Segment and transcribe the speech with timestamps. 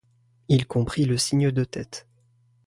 [0.47, 2.07] Il comprit le signe de tête.